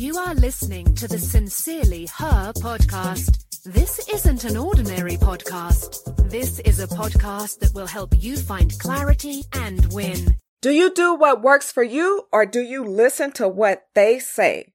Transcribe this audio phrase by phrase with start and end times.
[0.00, 3.44] You are listening to the Sincerely Her podcast.
[3.64, 6.30] This isn't an ordinary podcast.
[6.30, 10.38] This is a podcast that will help you find clarity and win.
[10.62, 14.72] Do you do what works for you or do you listen to what they say?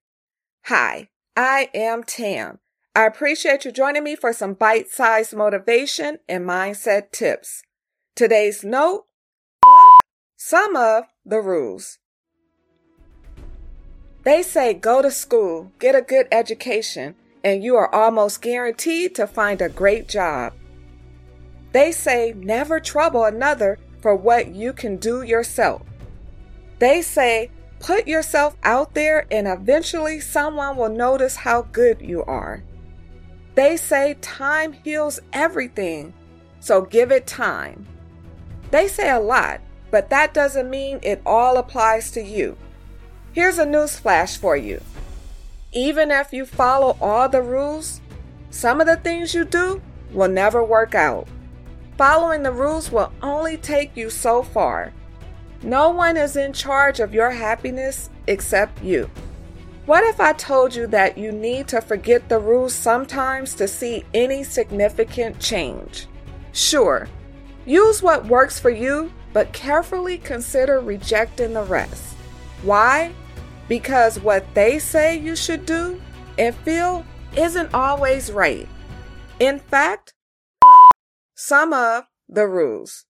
[0.66, 2.60] Hi, I am Tam.
[2.94, 7.64] I appreciate you joining me for some bite sized motivation and mindset tips.
[8.16, 9.06] Today's note
[10.38, 11.98] some of the rules.
[14.26, 19.28] They say go to school, get a good education, and you are almost guaranteed to
[19.28, 20.54] find a great job.
[21.74, 25.84] They say never trouble another for what you can do yourself.
[26.80, 32.64] They say put yourself out there and eventually someone will notice how good you are.
[33.54, 36.16] They say time heals everything,
[36.60, 37.86] so give it time.
[38.72, 42.58] They say a lot, but that doesn't mean it all applies to you.
[43.36, 44.82] Here's a news flash for you.
[45.74, 48.00] Even if you follow all the rules,
[48.50, 49.82] some of the things you do
[50.14, 51.28] will never work out.
[51.98, 54.94] Following the rules will only take you so far.
[55.64, 59.10] No one is in charge of your happiness except you.
[59.86, 64.06] What if I told you that you need to forget the rules sometimes to see
[64.14, 66.08] any significant change?
[66.54, 67.10] Sure,
[67.66, 72.16] use what works for you, but carefully consider rejecting the rest.
[72.64, 73.12] Why?
[73.68, 76.02] Because what they say you should do
[76.38, 78.68] and feel isn't always right.
[79.40, 80.14] In fact,
[81.36, 83.06] some of the rules.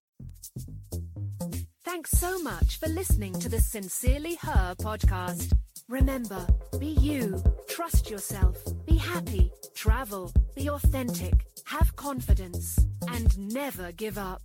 [1.84, 5.54] Thanks so much for listening to the Sincerely Her podcast.
[5.88, 6.48] Remember,
[6.80, 14.42] be you, trust yourself, be happy, travel, be authentic, have confidence, and never give up.